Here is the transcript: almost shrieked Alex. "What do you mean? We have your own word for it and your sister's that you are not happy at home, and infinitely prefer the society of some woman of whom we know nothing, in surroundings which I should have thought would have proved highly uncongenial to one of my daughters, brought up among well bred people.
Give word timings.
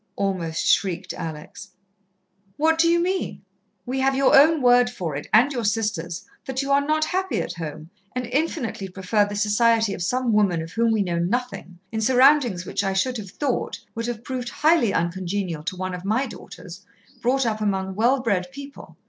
almost 0.15 0.65
shrieked 0.65 1.13
Alex. 1.13 1.69
"What 2.57 2.79
do 2.79 2.87
you 2.89 2.99
mean? 2.99 3.43
We 3.85 3.99
have 3.99 4.15
your 4.15 4.35
own 4.35 4.59
word 4.59 4.89
for 4.89 5.15
it 5.15 5.27
and 5.31 5.51
your 5.51 5.63
sister's 5.63 6.25
that 6.47 6.63
you 6.63 6.71
are 6.71 6.83
not 6.83 7.05
happy 7.05 7.39
at 7.39 7.53
home, 7.53 7.91
and 8.15 8.25
infinitely 8.25 8.87
prefer 8.87 9.25
the 9.27 9.35
society 9.35 9.93
of 9.93 10.01
some 10.01 10.33
woman 10.33 10.59
of 10.59 10.71
whom 10.71 10.91
we 10.91 11.03
know 11.03 11.19
nothing, 11.19 11.77
in 11.91 12.01
surroundings 12.01 12.65
which 12.65 12.83
I 12.83 12.93
should 12.93 13.17
have 13.17 13.29
thought 13.29 13.79
would 13.93 14.07
have 14.07 14.23
proved 14.23 14.49
highly 14.49 14.91
uncongenial 14.91 15.61
to 15.65 15.75
one 15.77 15.93
of 15.93 16.03
my 16.03 16.25
daughters, 16.25 16.83
brought 17.21 17.45
up 17.45 17.61
among 17.61 17.93
well 17.93 18.21
bred 18.23 18.51
people. 18.51 18.97